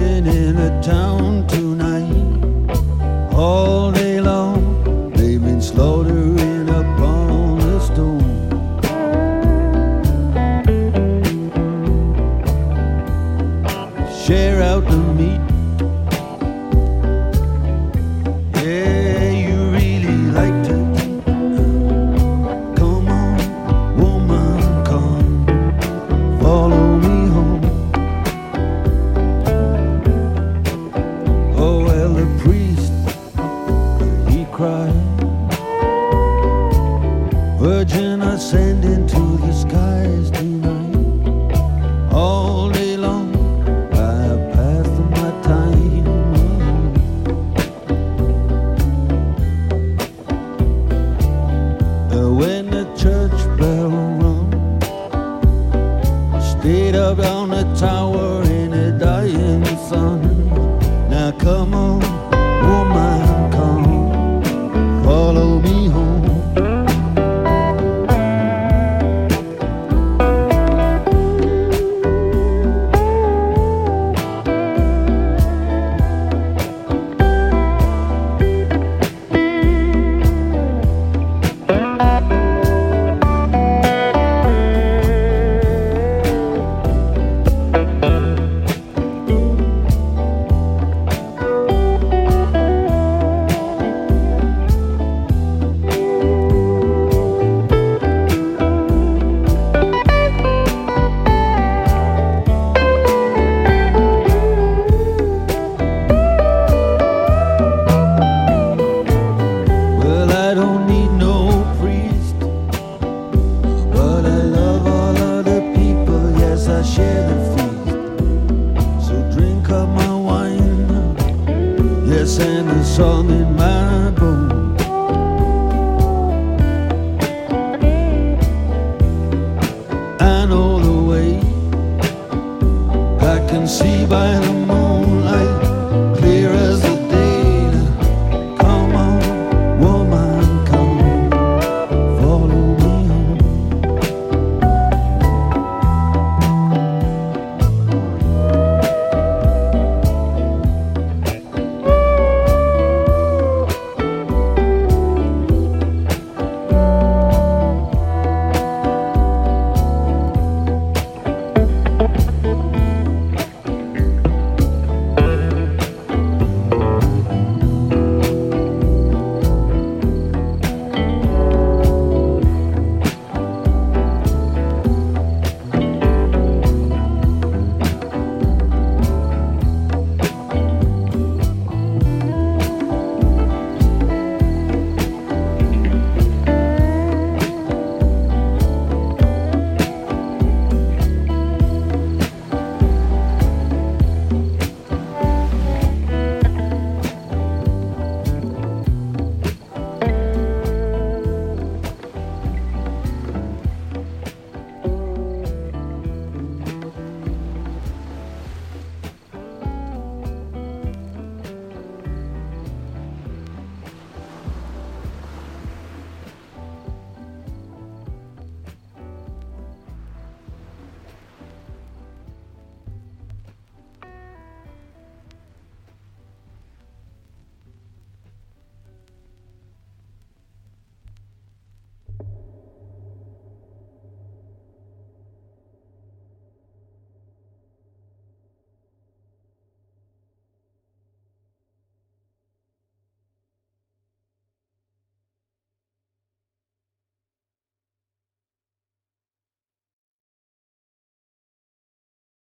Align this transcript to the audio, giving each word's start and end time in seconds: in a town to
in 0.00 0.56
a 0.56 0.82
town 0.82 1.46
to 1.48 1.67